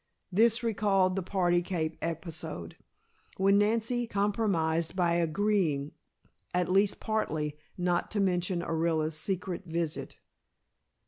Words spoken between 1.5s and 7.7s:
cape episode, when Nancy compromised by agreeing, at least partly,